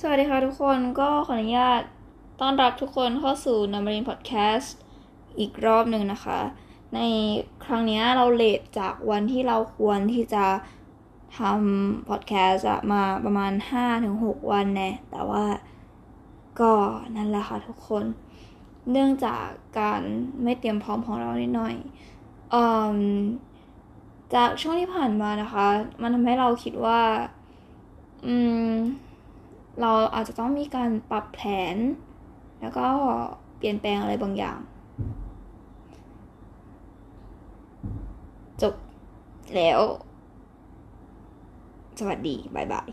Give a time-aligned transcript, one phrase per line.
[0.00, 1.82] สวัสดีค่ะทุกคนก็ขออนุญาต
[2.40, 4.74] ต้อนรับทุกคนเข้าสู่น m มรินพอดแคสต์
[5.38, 6.40] อีกรอบหนึ่งนะคะ
[6.94, 7.00] ใน
[7.64, 10.44] ครั้งนี้เราเลทจากวันที่เราควรที่จะ
[11.38, 13.52] ทำพอดแคสต์มาประมาณ
[14.00, 15.44] 5-6 วันแน่แต่ว่า
[16.60, 16.72] ก็
[17.16, 18.04] นั่นแหละค่ะทุกคน
[18.90, 19.44] เนื่องจาก
[19.78, 20.00] การ
[20.42, 21.74] ไม่เตรียมพร้อมของเรานิดหน่อย
[22.54, 22.56] อ
[24.34, 25.66] จากช่วงที่ผ่านมานะคะ
[26.02, 27.00] มันทำให้เราคิดว่า
[28.26, 28.34] อื
[28.68, 28.74] ม
[29.80, 31.40] เราอาจจะต้องมีการปรับแผ
[31.74, 31.76] น
[32.60, 32.86] แล้วก็
[33.56, 34.58] เปลี่ยนแปลงอะไรบางอย่าง
[38.62, 38.74] จบ
[39.54, 39.80] แล้ว
[41.98, 42.88] สวัสดี บายบาย